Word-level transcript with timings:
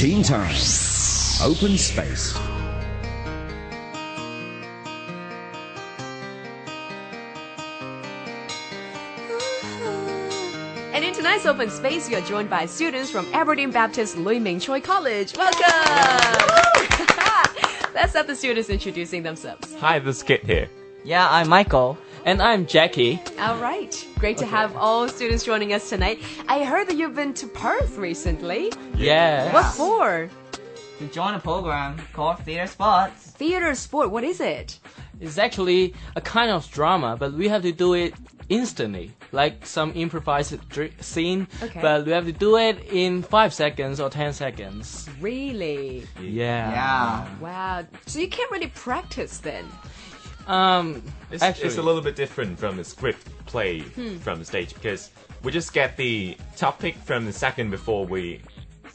Teen 0.00 0.22
Time. 0.22 0.54
Open 1.42 1.76
Space. 1.76 2.34
And 10.94 11.04
in 11.04 11.12
tonight's 11.12 11.44
open 11.44 11.68
space, 11.68 12.08
you 12.08 12.16
are 12.16 12.22
joined 12.22 12.48
by 12.48 12.64
students 12.64 13.10
from 13.10 13.26
Aberdeen 13.34 13.70
Baptist 13.70 14.16
Lui 14.16 14.38
Ming 14.38 14.58
Choi 14.58 14.80
College. 14.80 15.36
Welcome! 15.36 15.60
Let's 17.94 18.14
have 18.14 18.26
the 18.26 18.34
students 18.34 18.70
introducing 18.70 19.22
themselves. 19.22 19.74
Hi, 19.80 19.98
this 19.98 20.16
is 20.16 20.22
Kit 20.22 20.46
here. 20.46 20.70
Yeah, 21.04 21.28
I'm 21.30 21.50
Michael. 21.50 21.98
And 22.24 22.42
I'm 22.42 22.66
Jackie. 22.66 23.20
All 23.38 23.56
right. 23.58 24.06
Great 24.18 24.36
to 24.38 24.46
have 24.46 24.76
all 24.76 25.08
students 25.08 25.42
joining 25.44 25.72
us 25.72 25.88
tonight. 25.88 26.20
I 26.48 26.64
heard 26.64 26.86
that 26.88 26.96
you've 26.96 27.14
been 27.14 27.32
to 27.34 27.46
Perth 27.46 27.96
recently. 27.96 28.72
Yeah. 28.94 29.52
What 29.52 29.72
for? 29.74 30.28
To 30.98 31.06
join 31.06 31.34
a 31.34 31.40
program 31.40 31.96
called 32.12 32.38
Theater 32.40 32.66
Sports. 32.66 33.30
Theater 33.30 33.74
sport. 33.74 34.10
What 34.10 34.22
is 34.22 34.40
it? 34.40 34.78
It's 35.18 35.38
actually 35.38 35.94
a 36.14 36.20
kind 36.20 36.50
of 36.50 36.70
drama, 36.70 37.16
but 37.18 37.32
we 37.32 37.48
have 37.48 37.62
to 37.62 37.72
do 37.72 37.94
it 37.94 38.14
instantly, 38.50 39.12
like 39.32 39.64
some 39.64 39.92
improvised 39.94 40.68
dr- 40.68 40.92
scene. 41.02 41.46
Okay. 41.62 41.80
But 41.80 42.04
we 42.04 42.12
have 42.12 42.26
to 42.26 42.32
do 42.32 42.56
it 42.58 42.84
in 42.92 43.22
five 43.22 43.54
seconds 43.54 43.98
or 43.98 44.10
ten 44.10 44.34
seconds. 44.34 45.08
Really? 45.20 46.06
Yeah. 46.20 46.70
Yeah. 46.70 47.38
Wow. 47.40 47.86
So 48.06 48.18
you 48.18 48.28
can't 48.28 48.50
really 48.50 48.68
practice 48.68 49.38
then. 49.38 49.66
Um. 50.50 51.00
It's, 51.30 51.44
actually, 51.44 51.66
it's 51.68 51.78
a 51.78 51.82
little 51.82 52.02
bit 52.02 52.16
different 52.16 52.58
from 52.58 52.76
the 52.76 52.82
script 52.82 53.24
play 53.46 53.80
from 53.80 54.40
the 54.40 54.44
stage 54.44 54.74
because 54.74 55.10
we 55.44 55.52
just 55.52 55.72
get 55.72 55.96
the 55.96 56.36
topic 56.56 56.96
from 56.96 57.24
the 57.24 57.32
second 57.32 57.70
before 57.70 58.04
we 58.04 58.40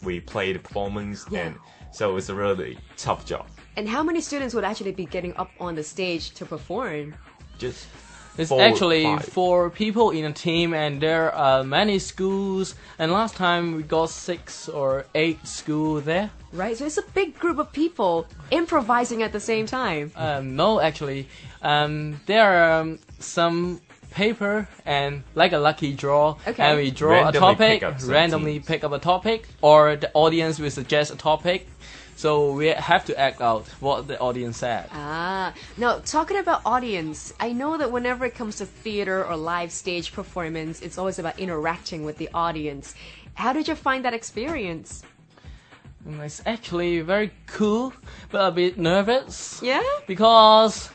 we 0.03 0.19
play 0.19 0.51
the 0.51 0.59
performance, 0.59 1.25
Yeah. 1.31 1.45
and 1.45 1.55
so 1.91 2.17
it's 2.17 2.27
a 2.29 2.35
really 2.35 2.77
tough 2.97 3.25
job. 3.25 3.47
And 3.77 3.87
how 3.87 4.03
many 4.03 4.19
students 4.19 4.53
would 4.53 4.65
actually 4.65 4.91
be 4.91 5.05
getting 5.05 5.33
up 5.37 5.49
on 5.59 5.75
the 5.75 5.83
stage 5.83 6.31
to 6.31 6.45
perform? 6.45 7.15
Just 7.57 7.87
It's 8.37 8.49
four, 8.49 8.61
actually 8.61 9.03
five. 9.03 9.25
for 9.25 9.69
people 9.69 10.11
in 10.11 10.25
a 10.25 10.33
team, 10.33 10.73
and 10.73 10.99
there 11.01 11.33
are 11.33 11.63
many 11.63 11.99
schools. 11.99 12.75
And 12.99 13.11
last 13.11 13.35
time 13.35 13.75
we 13.75 13.83
got 13.83 14.09
six 14.09 14.67
or 14.67 15.05
eight 15.15 15.45
school 15.47 16.01
there. 16.01 16.29
Right? 16.51 16.77
So 16.77 16.85
it's 16.85 16.97
a 16.97 17.03
big 17.13 17.37
group 17.39 17.57
of 17.59 17.71
people 17.71 18.27
improvising 18.51 19.23
at 19.23 19.31
the 19.31 19.39
same 19.39 19.65
time. 19.65 20.11
Um, 20.15 20.55
no, 20.55 20.79
actually, 20.79 21.27
um, 21.61 22.19
there 22.25 22.43
are 22.43 22.81
um, 22.81 22.99
some 23.19 23.81
paper 24.11 24.67
and 24.85 25.23
like 25.35 25.51
a 25.51 25.57
lucky 25.57 25.93
draw, 25.93 26.37
Okay. 26.47 26.63
and 26.63 26.77
we 26.77 26.91
draw 26.91 27.11
Randomly 27.23 27.37
a 27.37 27.39
topic, 27.39 27.81
pick 27.81 28.07
randomly 28.07 28.53
teams. 28.53 28.65
pick 28.65 28.83
up 28.83 28.91
a 28.93 28.99
topic, 28.99 29.47
or 29.61 29.95
the 29.97 30.09
audience 30.13 30.59
will 30.59 30.71
suggest 30.71 31.11
a 31.11 31.17
topic. 31.17 31.67
So 32.15 32.53
we 32.53 32.67
have 32.67 33.03
to 33.05 33.19
act 33.19 33.41
out 33.41 33.67
what 33.81 34.07
the 34.07 34.17
audience 34.19 34.57
said. 34.57 34.89
Ah, 34.93 35.53
now 35.77 35.99
talking 35.99 36.37
about 36.37 36.61
audience, 36.65 37.33
I 37.39 37.51
know 37.51 37.77
that 37.77 37.91
whenever 37.91 38.25
it 38.25 38.35
comes 38.35 38.55
to 38.57 38.65
theater 38.65 39.25
or 39.25 39.35
live 39.35 39.71
stage 39.71 40.13
performance, 40.13 40.81
it's 40.81 40.97
always 40.97 41.19
about 41.19 41.37
interacting 41.39 42.05
with 42.05 42.17
the 42.17 42.29
audience. 42.33 42.95
How 43.33 43.51
did 43.51 43.67
you 43.67 43.75
find 43.75 44.05
that 44.05 44.13
experience? 44.13 45.03
It's 46.07 46.41
actually 46.45 47.01
very 47.01 47.31
cool, 47.47 47.91
but 48.31 48.47
a 48.47 48.51
bit 48.51 48.77
nervous. 48.77 49.59
Yeah? 49.61 49.81
because 50.07 50.89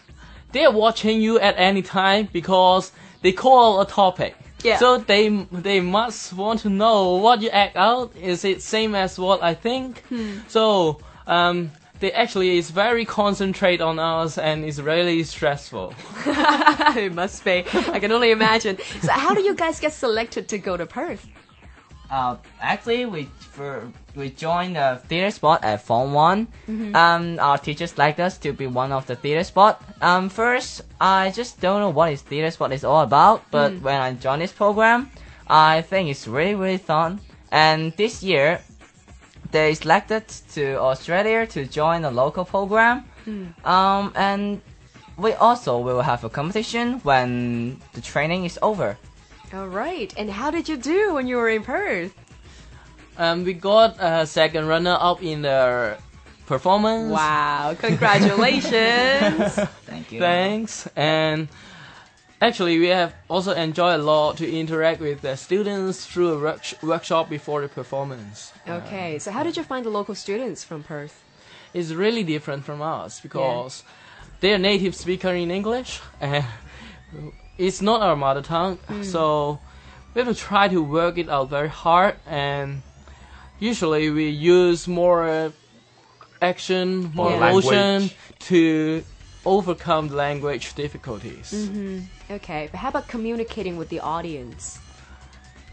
they're 0.52 0.70
watching 0.70 1.20
you 1.20 1.38
at 1.38 1.54
any 1.58 1.82
time 1.82 2.28
because 2.32 2.92
they 3.22 3.32
call 3.32 3.80
a 3.80 3.86
topic. 3.86 4.36
Yeah. 4.62 4.78
So 4.78 4.98
they 4.98 5.28
they 5.52 5.80
must 5.80 6.32
want 6.32 6.60
to 6.60 6.70
know 6.70 7.16
what 7.16 7.40
you 7.40 7.50
act 7.50 7.76
out. 7.76 8.14
Is 8.16 8.44
it 8.44 8.62
same 8.62 8.94
as 8.94 9.18
what 9.18 9.42
I 9.42 9.54
think? 9.54 10.00
Hmm. 10.08 10.38
So 10.48 11.00
um, 11.26 11.70
they 12.00 12.12
actually 12.12 12.56
is 12.56 12.70
very 12.70 13.04
concentrate 13.04 13.80
on 13.80 13.98
us 13.98 14.38
and 14.38 14.64
it's 14.64 14.78
really 14.78 15.22
stressful. 15.22 15.94
it 16.26 17.12
must 17.14 17.44
be. 17.44 17.64
I 17.92 18.00
can 18.00 18.10
only 18.10 18.30
imagine. 18.30 18.78
So 19.02 19.12
how 19.12 19.34
do 19.34 19.42
you 19.42 19.54
guys 19.54 19.78
get 19.80 19.92
selected 19.92 20.48
to 20.48 20.58
go 20.58 20.76
to 20.76 20.86
Perth? 20.86 21.28
Uh, 22.10 22.36
actually, 22.60 23.06
we 23.06 23.28
for 23.38 23.92
we 24.16 24.30
joined 24.30 24.74
the 24.74 25.00
theater 25.06 25.30
sport 25.30 25.62
at 25.62 25.82
Form 25.82 26.12
One. 26.12 26.48
Um, 26.96 27.38
our 27.38 27.56
teachers 27.56 27.96
liked 27.98 28.18
us 28.18 28.36
to 28.38 28.52
be 28.52 28.66
one 28.66 28.90
of 28.90 29.06
the 29.06 29.14
theater 29.14 29.44
sport. 29.44 29.76
Um, 30.00 30.28
first, 30.28 30.82
I 31.00 31.30
just 31.30 31.60
don't 31.60 31.80
know 31.80 31.90
what 31.90 32.12
is 32.12 32.22
theater 32.22 32.50
sport 32.50 32.72
is 32.72 32.82
all 32.82 33.02
about, 33.02 33.44
but 33.52 33.78
when 33.80 34.00
I 34.00 34.12
joined 34.14 34.42
this 34.42 34.50
program, 34.50 35.08
I 35.46 35.82
think 35.82 36.10
it's 36.10 36.26
really 36.26 36.56
really 36.56 36.78
fun. 36.78 37.20
And 37.52 37.92
this 37.96 38.24
year, 38.24 38.60
they 39.50 39.74
selected 39.74 40.24
to 40.54 40.78
Australia 40.80 41.46
to 41.48 41.66
join 41.66 42.04
a 42.04 42.10
local 42.10 42.44
program. 42.44 43.04
Um, 43.64 44.12
and 44.16 44.60
we 45.16 45.34
also 45.34 45.78
will 45.78 46.00
have 46.02 46.24
a 46.24 46.28
competition 46.30 47.00
when 47.00 47.80
the 47.92 48.00
training 48.00 48.44
is 48.44 48.58
over. 48.62 48.96
All 49.52 49.68
right. 49.68 50.12
And 50.16 50.30
how 50.30 50.50
did 50.50 50.68
you 50.68 50.76
do 50.76 51.14
when 51.14 51.26
you 51.26 51.36
were 51.36 51.48
in 51.48 51.62
Perth? 51.62 52.14
Um, 53.18 53.44
we 53.44 53.52
got 53.52 53.96
a 54.00 54.26
second 54.26 54.66
runner 54.66 54.96
up 54.98 55.22
in 55.22 55.42
the 55.42 55.98
performance. 56.46 57.12
Wow, 57.12 57.76
congratulations. 57.78 59.54
Thank 59.86 60.12
you. 60.12 60.20
Thanks. 60.20 60.88
And 60.96 61.48
actually, 62.40 62.78
we 62.78 62.86
have 62.88 63.14
also 63.28 63.52
enjoyed 63.52 64.00
a 64.00 64.02
lot 64.02 64.36
to 64.38 64.50
interact 64.50 65.00
with 65.00 65.20
the 65.22 65.36
students 65.36 66.06
through 66.06 66.30
a 66.34 66.38
work- 66.40 66.74
workshop 66.82 67.28
before 67.28 67.60
the 67.62 67.68
performance. 67.68 68.52
okay, 68.68 69.18
so 69.18 69.30
how 69.30 69.42
did 69.42 69.56
you 69.56 69.62
find 69.62 69.84
the 69.84 69.90
local 69.90 70.14
students 70.14 70.64
from 70.64 70.82
Perth? 70.82 71.22
It's 71.72 71.92
really 71.92 72.24
different 72.24 72.64
from 72.64 72.82
us 72.82 73.20
because 73.20 73.84
they're 74.40 74.58
native 74.58 74.94
speaker 74.94 75.30
in 75.30 75.50
English 75.50 76.00
and 76.20 76.44
it's 77.58 77.80
not 77.80 78.00
our 78.02 78.16
mother 78.16 78.42
tongue. 78.42 78.78
So 79.02 79.60
we 80.14 80.20
have 80.22 80.28
to 80.28 80.34
try 80.34 80.66
to 80.68 80.82
work 80.82 81.18
it 81.18 81.28
out 81.28 81.48
very 81.50 81.68
hard 81.68 82.16
and 82.26 82.82
usually 83.60 84.10
we 84.10 84.28
use 84.30 84.88
more 84.88 85.28
uh, 85.28 85.50
action, 86.42 87.12
more 87.14 87.30
Yeah. 87.30 87.52
motion 87.52 88.10
to 88.50 89.04
overcome 89.44 90.08
the 90.08 90.16
language 90.16 90.74
difficulties. 90.74 91.68
Okay, 92.30 92.68
but 92.70 92.78
how 92.78 92.88
about 92.88 93.08
communicating 93.08 93.76
with 93.76 93.88
the 93.88 94.00
audience? 94.00 94.78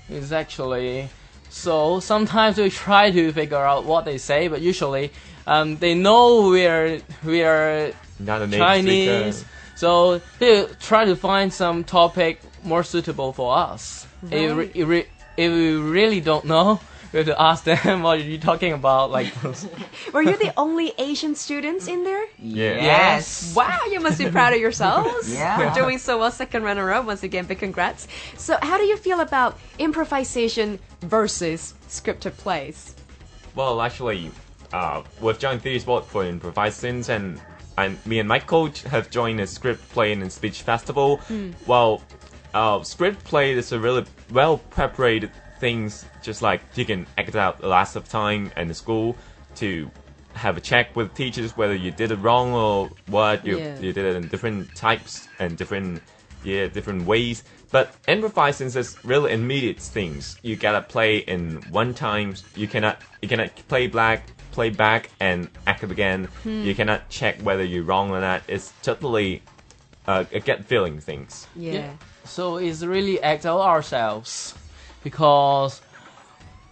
It's 0.09 0.31
actually 0.31 1.09
so 1.49 1.99
sometimes 1.99 2.57
we 2.57 2.69
try 2.69 3.11
to 3.11 3.31
figure 3.31 3.57
out 3.57 3.85
what 3.85 4.05
they 4.05 4.17
say, 4.17 4.47
but 4.47 4.61
usually 4.61 5.11
um, 5.45 5.77
they 5.77 5.93
know 5.95 6.49
we're 6.49 7.01
we're 7.23 7.93
not 8.19 8.41
a 8.41 8.47
native 8.47 8.59
Chinese, 8.65 9.35
speaker. 9.37 9.49
so 9.75 10.21
they 10.39 10.65
try 10.79 11.05
to 11.05 11.15
find 11.15 11.51
some 11.53 11.83
topic 11.83 12.41
more 12.63 12.83
suitable 12.83 13.33
for 13.33 13.55
us. 13.57 14.05
If, 14.31 14.57
Right. 14.57 14.71
if, 14.73 14.87
we- 14.87 15.05
if 15.37 15.51
we 15.53 15.73
really 15.75 16.19
don't 16.19 16.45
know, 16.45 16.79
we 17.13 17.17
have 17.17 17.27
to 17.27 17.41
ask 17.41 17.63
them 17.63 18.01
what 18.03 18.19
are 18.19 18.23
you 18.23 18.37
talking 18.37 18.73
about. 18.73 19.11
Like, 19.11 19.31
Were 20.13 20.21
you 20.21 20.37
the 20.37 20.53
only 20.57 20.93
Asian 20.97 21.35
students 21.35 21.87
in 21.87 22.03
there? 22.03 22.25
Yeah. 22.39 22.75
Yes. 22.75 23.53
Wow, 23.55 23.79
you 23.91 23.99
must 23.99 24.17
be 24.19 24.29
proud 24.29 24.53
of 24.53 24.59
yourselves 24.59 25.31
Yeah. 25.33 25.57
for 25.73 25.79
doing 25.79 25.97
so 25.97 26.19
well. 26.19 26.31
Second 26.31 26.63
runner 26.63 26.91
up, 26.91 27.05
once 27.05 27.23
again, 27.23 27.45
big 27.45 27.59
congrats. 27.59 28.07
So, 28.37 28.57
how 28.61 28.77
do 28.77 28.83
you 28.83 28.97
feel 28.97 29.19
about 29.21 29.57
improvisation 29.79 30.79
versus 31.01 31.73
scripted 31.87 32.35
plays? 32.37 32.95
Well, 33.55 33.81
actually, 33.81 34.31
uh, 34.73 35.03
we've 35.21 35.39
joined 35.39 35.61
Theatre 35.61 35.79
Sport 35.79 36.05
for 36.05 36.25
improvised 36.25 36.77
scenes, 36.79 37.09
and 37.09 37.41
and 37.77 38.03
me 38.05 38.19
and 38.19 38.27
my 38.27 38.39
coach 38.39 38.81
have 38.83 39.09
joined 39.11 39.39
a 39.39 39.47
script 39.47 39.87
play 39.89 40.11
and 40.11 40.31
speech 40.31 40.61
festival. 40.63 41.21
Well, 41.67 42.01
uh, 42.53 42.81
script 42.83 43.23
play 43.23 43.51
is 43.53 43.71
a 43.71 43.79
really 43.79 44.03
well 44.31 44.57
prepared 44.57 45.31
things, 45.59 46.05
just 46.21 46.41
like 46.41 46.61
you 46.75 46.85
can 46.85 47.05
act 47.17 47.35
out 47.35 47.63
lots 47.63 47.95
of 47.95 48.07
time 48.09 48.51
in 48.57 48.67
the 48.67 48.73
school 48.73 49.15
to 49.55 49.89
have 50.33 50.55
a 50.55 50.61
check 50.61 50.95
with 50.95 51.15
teachers 51.15 51.57
whether 51.57 51.73
you 51.73 51.89
did 51.89 52.11
it 52.11 52.17
wrong 52.17 52.53
or 52.53 52.89
what 53.07 53.43
you 53.45 53.57
Yeah. 53.57 53.79
you 53.79 53.91
did 53.91 54.05
it 54.05 54.15
in 54.15 54.27
different 54.27 54.75
types 54.75 55.27
and 55.39 55.57
different 55.57 56.01
yeah 56.43 56.67
different 56.67 57.05
ways. 57.07 57.43
But 57.71 57.93
improvising 58.07 58.67
is 58.67 58.97
really 59.03 59.33
immediate 59.33 59.79
things. 59.79 60.37
You 60.43 60.55
gotta 60.55 60.81
play 60.81 61.17
in 61.17 61.61
one 61.71 61.93
time. 61.93 62.35
You 62.55 62.67
cannot 62.67 63.01
you 63.21 63.27
cannot 63.27 63.49
play 63.67 63.87
back 63.87 64.29
play 64.51 64.69
back 64.69 65.09
and 65.19 65.49
act 65.65 65.83
it 65.83 65.91
again. 65.91 66.27
You 66.45 66.73
cannot 66.75 67.09
check 67.09 67.41
whether 67.41 67.63
you're 67.63 67.83
wrong 67.83 68.11
or 68.11 68.21
not. 68.21 68.41
It's 68.47 68.71
totally 68.83 69.41
uh, 70.07 70.23
a 70.31 70.39
gut 70.39 70.65
feeling 70.65 70.99
things. 70.99 71.47
Yeah. 71.55 71.91
so 72.25 72.57
it's 72.57 72.83
really 72.83 73.21
act 73.21 73.45
out 73.45 73.61
ourselves 73.61 74.53
because 75.07 75.81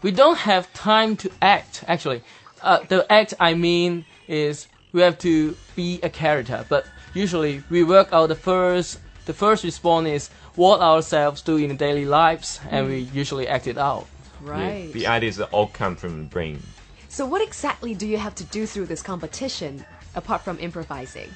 we 0.02 0.12
don't 0.12 0.38
have 0.52 0.64
time 0.74 1.16
to 1.16 1.32
act. 1.42 1.86
Actually, 1.88 2.22
uh, 2.62 2.80
the 2.90 3.00
act 3.10 3.34
I 3.40 3.54
mean 3.54 4.04
is 4.28 4.68
we 4.92 5.00
have 5.08 5.18
to 5.20 5.56
be 5.76 6.00
a 6.04 6.10
character, 6.10 6.66
but 6.68 6.86
usually 7.14 7.64
we 7.70 7.84
work 7.86 8.10
out 8.12 8.28
the 8.28 8.36
first. 8.36 9.00
The 9.26 9.34
first 9.34 9.64
response 9.64 10.08
is 10.18 10.24
what 10.56 10.82
ourselves 10.82 11.42
do 11.42 11.56
in 11.58 11.76
daily 11.78 12.06
lives, 12.06 12.60
and 12.70 12.88
we 12.88 13.00
usually 13.22 13.48
act 13.48 13.68
it 13.68 13.78
out. 13.78 14.06
Yeah, 14.46 14.52
Right. 14.52 14.94
the 14.94 15.08
ideas 15.08 15.40
all 15.40 15.68
come 15.68 15.96
from 15.96 16.12
the 16.24 16.30
brain. 16.36 16.62
So, 17.08 17.26
what 17.26 17.42
exactly 17.42 17.96
do 17.96 18.06
you 18.06 18.18
have 18.18 18.36
to 18.36 18.44
do 18.44 18.66
through 18.68 18.88
this 18.88 19.02
competition 19.02 19.86
apart 20.14 20.42
from 20.44 20.60
improvising? 20.60 21.30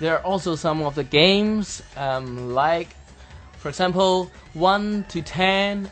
There 0.00 0.12
are 0.16 0.24
also 0.24 0.56
some 0.56 0.82
of 0.82 0.94
the 0.94 1.04
games, 1.04 1.82
um, 1.96 2.52
like, 2.52 2.88
for 3.60 3.68
example, 3.68 4.30
1 4.54 5.04
to 5.10 5.22
10 5.22 5.90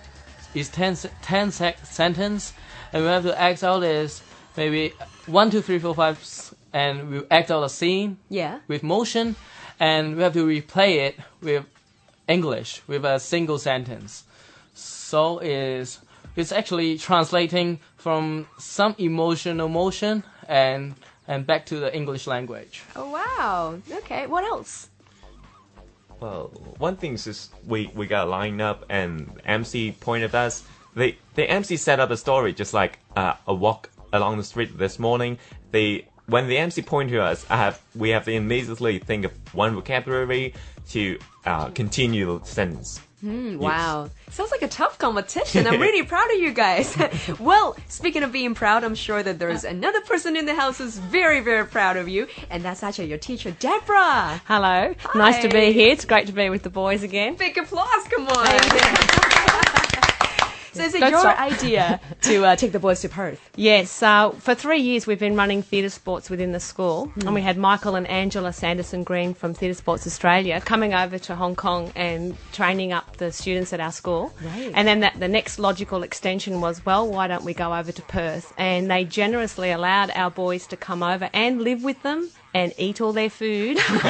is 0.54 0.68
10, 0.68 0.96
10 1.22 1.50
sec- 1.52 1.84
sentence, 1.86 2.52
and 2.92 3.02
we 3.02 3.08
have 3.08 3.22
to 3.24 3.38
act 3.40 3.62
out 3.62 3.82
is 3.82 4.22
maybe 4.56 4.92
1, 5.26 5.50
2, 5.50 5.60
3, 5.62 5.78
4, 5.78 5.94
5, 5.94 6.18
s- 6.20 6.54
and 6.72 7.10
we 7.10 7.22
act 7.30 7.50
out 7.50 7.62
a 7.62 7.68
scene 7.68 8.18
Yeah. 8.28 8.58
with 8.68 8.82
motion, 8.82 9.36
and 9.80 10.16
we 10.16 10.22
have 10.22 10.32
to 10.34 10.46
replay 10.46 10.96
it 11.08 11.18
with 11.40 11.64
English 12.26 12.82
with 12.86 13.04
a 13.04 13.18
single 13.18 13.58
sentence. 13.58 14.24
So 14.74 15.38
is 15.38 15.98
it's 16.36 16.52
actually 16.52 16.98
translating 16.98 17.80
from 17.96 18.46
some 18.58 18.94
emotional 18.98 19.68
motion 19.68 20.22
and 20.48 20.94
and 21.26 21.46
back 21.46 21.66
to 21.66 21.78
the 21.78 21.94
English 21.94 22.26
language. 22.26 22.82
Oh, 22.96 23.10
wow. 23.10 23.78
Okay, 23.98 24.26
what 24.26 24.44
else? 24.44 24.88
Well, 26.20 26.50
one 26.78 26.96
thing 26.96 27.14
is 27.14 27.24
just 27.24 27.52
we 27.66 27.90
we 27.94 28.06
got 28.06 28.28
lined 28.28 28.60
up 28.60 28.84
and 28.88 29.40
MC 29.44 29.92
pointed 29.92 30.34
us. 30.34 30.64
They 30.94 31.16
the 31.34 31.48
MC 31.48 31.76
set 31.76 32.00
up 32.00 32.10
a 32.10 32.16
story 32.16 32.52
just 32.52 32.74
like 32.74 32.98
uh, 33.16 33.34
a 33.46 33.54
walk 33.54 33.90
along 34.12 34.38
the 34.38 34.44
street 34.44 34.76
this 34.76 34.98
morning. 34.98 35.38
They 35.70 36.08
when 36.26 36.48
the 36.48 36.58
MC 36.58 36.82
pointed 36.82 37.20
us, 37.20 37.46
I 37.48 37.56
have 37.56 37.80
we 37.94 38.10
have 38.10 38.24
to 38.24 38.32
immediately 38.32 38.98
think 38.98 39.24
of 39.24 39.32
one 39.54 39.74
vocabulary 39.74 40.54
to 40.90 41.18
uh, 41.44 41.70
continue 41.70 42.38
the 42.38 42.44
sentence. 42.44 43.00
Hmm, 43.20 43.58
wow. 43.58 44.10
Sounds 44.30 44.52
like 44.52 44.62
a 44.62 44.68
tough 44.68 44.98
competition. 44.98 45.66
I'm 45.66 45.80
really 45.80 46.02
proud 46.06 46.30
of 46.30 46.38
you 46.38 46.52
guys. 46.52 46.96
well, 47.40 47.76
speaking 47.88 48.22
of 48.22 48.30
being 48.30 48.54
proud, 48.54 48.84
I'm 48.84 48.94
sure 48.94 49.22
that 49.22 49.40
there's 49.40 49.64
uh. 49.64 49.68
another 49.68 50.00
person 50.02 50.36
in 50.36 50.46
the 50.46 50.54
house 50.54 50.78
who's 50.78 50.98
very, 50.98 51.40
very 51.40 51.66
proud 51.66 51.96
of 51.96 52.08
you, 52.08 52.28
and 52.48 52.62
that's 52.62 52.82
actually 52.82 53.08
your 53.08 53.18
teacher, 53.18 53.50
Deborah. 53.50 54.40
Hello. 54.46 54.94
Hi. 54.96 55.18
Nice 55.18 55.42
to 55.42 55.48
be 55.48 55.72
here. 55.72 55.90
It's 55.90 56.04
great 56.04 56.28
to 56.28 56.32
be 56.32 56.48
with 56.48 56.62
the 56.62 56.70
boys 56.70 57.02
again. 57.02 57.34
Big 57.34 57.58
applause, 57.58 58.04
come 58.08 58.28
on. 58.28 59.64
so 60.78 60.84
is 60.84 60.94
it 60.94 61.00
That's 61.00 61.12
your 61.12 61.24
right. 61.24 61.52
idea 61.52 62.00
to 62.22 62.44
uh, 62.46 62.56
take 62.56 62.72
the 62.72 62.78
boys 62.78 63.00
to 63.02 63.08
Perth? 63.08 63.40
Yes, 63.56 64.02
uh, 64.02 64.30
for 64.30 64.54
three 64.54 64.80
years 64.80 65.06
we've 65.06 65.18
been 65.18 65.36
running 65.36 65.62
theatre 65.62 65.88
sports 65.90 66.30
within 66.30 66.52
the 66.52 66.60
school, 66.60 67.06
Hmm. 67.06 67.20
and 67.26 67.34
we 67.34 67.42
had 67.42 67.56
Michael 67.56 67.94
and 67.94 68.06
Angela 68.06 68.52
Sanderson 68.52 69.02
Green 69.04 69.34
from 69.34 69.54
Theatre 69.54 69.74
Sports 69.74 70.06
Australia 70.06 70.60
coming 70.60 70.94
over 70.94 71.18
to 71.18 71.34
Hong 71.36 71.54
Kong 71.56 71.92
and 71.94 72.36
training 72.52 72.92
up 72.92 73.16
the 73.18 73.30
students 73.32 73.72
at 73.72 73.80
our 73.80 73.92
school. 73.92 74.32
Right. 74.42 74.72
And 74.74 74.86
then 74.88 75.00
that, 75.00 75.18
the 75.20 75.28
next 75.28 75.58
logical 75.58 76.02
extension 76.02 76.60
was, 76.60 76.84
well, 76.86 77.08
why 77.08 77.26
don't 77.26 77.44
we 77.44 77.54
go 77.54 77.74
over 77.74 77.92
to 77.92 78.02
Perth? 78.02 78.52
And 78.56 78.90
they 78.90 79.04
generously 79.04 79.70
allowed 79.70 80.10
our 80.14 80.30
boys 80.30 80.66
to 80.68 80.76
come 80.76 81.02
over 81.02 81.28
and 81.32 81.62
live 81.62 81.82
with 81.84 82.02
them 82.02 82.30
and 82.58 82.74
eat 82.76 83.00
all 83.00 83.12
their 83.12 83.30
food 83.30 83.78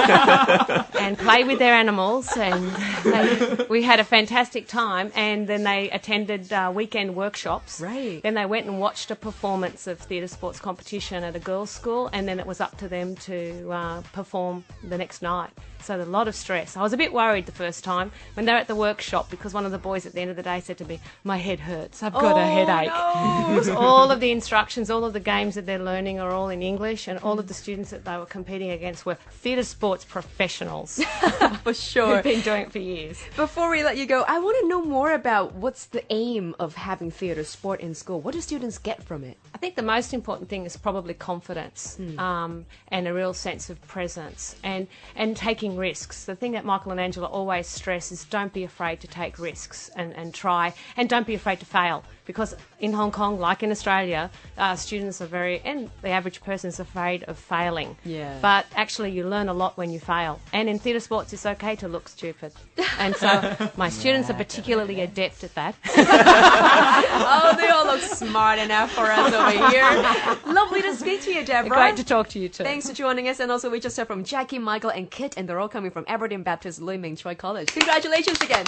and 0.99 1.19
play 1.19 1.45
with 1.45 1.59
their 1.59 1.75
animals. 1.75 2.29
And 2.37 2.71
they, 3.05 3.67
we 3.69 3.83
had 3.83 4.01
a 4.01 4.05
fantastic 4.05 4.67
time. 4.67 5.13
And 5.15 5.47
then 5.47 5.65
they 5.65 5.91
attended 5.91 6.53
uh, 6.53 6.73
weekend 6.75 7.15
workshops. 7.15 7.81
Right. 7.81 8.23
Then 8.23 8.35
they 8.35 8.47
went 8.47 8.67
and 8.67 8.81
watched 8.81 9.11
a 9.11 9.17
performance 9.17 9.87
of 9.87 9.99
theatre 9.99 10.29
sports 10.29 10.61
competition 10.61 11.25
at 11.25 11.37
a 11.37 11.39
girls' 11.39 11.71
school, 11.71 12.09
and 12.13 12.27
then 12.27 12.41
it 12.41 12.47
was 12.47 12.61
up 12.61 12.77
to 12.79 12.89
them 12.89 13.15
to 13.17 13.71
uh, 13.71 14.01
perform 14.13 14.65
the 14.83 14.97
next 14.97 15.23
night. 15.23 15.51
So 15.89 15.99
a 15.99 16.05
lot 16.05 16.29
of 16.29 16.35
stress. 16.35 16.77
I 16.77 16.83
was 16.83 16.93
a 16.93 16.99
bit 16.99 17.15
worried 17.15 17.47
the 17.47 17.53
first 17.53 17.83
time 17.83 18.13
when 18.35 18.45
they 18.45 18.53
were 18.53 18.59
at 18.59 18.69
the 18.69 18.75
workshop 18.75 19.31
because 19.31 19.55
one 19.55 19.65
of 19.65 19.73
the 19.73 19.79
boys 19.79 20.05
at 20.05 20.13
the 20.13 20.21
end 20.21 20.29
of 20.29 20.37
the 20.37 20.43
day 20.43 20.61
said 20.61 20.77
to 20.77 20.85
me, 20.85 21.01
"My 21.25 21.39
head 21.39 21.61
hurts. 21.61 22.03
I've 22.03 22.13
got 22.13 22.37
a 22.37 22.45
headache." 22.45 22.93
Because 23.49 23.71
all 23.71 24.11
of 24.11 24.21
the 24.21 24.31
instructions, 24.31 24.91
all 24.91 25.03
of 25.07 25.15
the 25.15 25.21
games 25.21 25.55
that 25.55 25.65
they're 25.65 25.79
learning 25.79 26.21
are 26.21 26.31
all 26.31 26.51
in 26.51 26.63
English, 26.63 27.09
and 27.09 27.19
all 27.21 27.39
of 27.39 27.49
the 27.49 27.55
students 27.55 27.89
that 27.91 28.05
they 28.05 28.19
were 28.19 28.27
competing 28.27 28.71
against 28.71 29.07
were 29.07 29.15
theatre 29.31 29.63
sports 29.63 30.05
professionals 30.05 31.03
For 31.65 31.73
sure. 31.73 32.17
who've 32.17 32.23
been 32.23 32.43
doing 32.43 32.63
it 32.63 32.73
for 32.73 32.79
years. 32.79 33.19
Before 33.35 33.71
we 33.71 33.83
let 33.83 33.97
you 33.97 34.05
go, 34.05 34.25
I 34.29 34.39
want 34.39 34.59
to 34.61 34.69
know 34.69 34.85
more 34.85 35.13
about 35.13 35.55
what's 35.55 35.87
the 35.87 36.05
aim 36.13 36.55
of 36.59 36.75
having 36.75 37.11
theatre 37.11 37.45
sport 37.45 37.81
in 37.81 37.95
school. 37.95 38.21
What 38.21 38.35
do 38.35 38.43
students 38.43 38.77
get 38.77 39.03
from 39.03 39.25
it? 39.25 39.39
I 39.55 39.59
think 39.59 39.75
the 39.75 39.83
most 39.83 40.13
important 40.13 40.51
thing 40.51 40.67
is 40.67 40.77
probably 40.77 41.15
confidence 41.15 41.99
um, 42.19 42.67
and 42.89 43.09
a 43.09 43.15
real 43.15 43.33
sense 43.33 43.71
of 43.71 43.81
presence 43.89 44.55
and, 44.63 44.87
and 45.17 45.35
taking 45.35 45.78
risks. 45.79 46.25
The 46.25 46.37
thing 46.37 46.53
that 46.53 46.65
Michael 46.65 46.93
and 46.93 47.01
Angela 47.01 47.27
always 47.27 47.67
stress 47.67 48.13
is 48.13 48.25
don't 48.25 48.53
be 48.53 48.65
afraid 48.65 49.01
to 49.01 49.07
take 49.07 49.39
risks 49.39 49.91
and, 49.97 50.13
and 50.15 50.35
try, 50.35 50.75
and 50.97 51.09
don't 51.09 51.27
be 51.27 51.35
afraid 51.35 51.61
to 51.61 51.67
fail. 51.67 52.05
Because 52.27 52.55
in 52.79 52.93
Hong 52.93 53.11
Kong, 53.11 53.41
like 53.41 53.63
in 53.63 53.71
Australia, 53.71 54.31
uh, 54.59 54.77
students 54.77 55.23
are 55.23 55.27
very, 55.27 55.63
and 55.65 55.89
the 56.03 56.11
average 56.11 56.43
person 56.43 56.69
is 56.69 56.79
afraid 56.79 57.23
of 57.25 57.39
failing. 57.39 57.97
Yeah. 58.05 58.39
But 58.43 58.67
actually, 58.77 59.13
you 59.13 59.27
learn 59.27 59.49
a 59.49 59.55
lot 59.55 59.79
when 59.79 59.91
you 59.91 59.99
fail. 59.99 60.39
And 60.53 60.69
in 60.69 60.79
theatre 60.79 61.01
sports, 61.01 61.33
it's 61.33 61.47
okay 61.47 61.75
to 61.77 61.89
look 61.89 62.07
stupid. 62.07 62.53
And 62.99 63.17
so 63.17 63.71
my 63.79 63.89
students 63.89 64.29
are 64.29 64.35
particularly 64.35 65.01
adept 65.01 65.43
at 65.45 65.55
that. 65.55 65.75
Oh, 67.31 67.55
they 67.57 67.69
all 67.69 67.87
look 67.87 68.01
smart 68.01 68.59
enough 68.59 68.93
for 68.93 69.07
us 69.11 69.33
over 69.33 69.71
here. 69.71 70.53
Lovely 70.53 70.83
to 70.83 70.95
speak 70.97 71.23
to 71.23 71.33
you, 71.33 71.45
Deborah. 71.45 71.71
Great 71.71 71.97
to 71.97 72.05
talk 72.05 72.29
to 72.31 72.39
you 72.39 72.49
too. 72.49 72.65
Thanks 72.65 72.89
for 72.89 72.95
joining 72.95 73.29
us. 73.29 73.41
And 73.41 73.51
also, 73.51 73.71
we 73.71 73.81
just 73.81 73.97
heard 73.97 74.07
from 74.07 74.25
Jackie, 74.25 74.59
Michael, 74.59 74.91
and 74.91 75.11
Kit, 75.11 75.35
and 75.37 75.49
they're 75.49 75.58
all 75.61 75.69
coming 75.69 75.91
from 75.91 76.05
Aberdeen 76.09 76.43
Baptist 76.43 76.81
Lui 76.81 76.97
Ming 76.97 77.17
Choi 77.17 77.35
College. 77.35 77.69
Congratulations 77.69 78.41
again. 78.41 78.65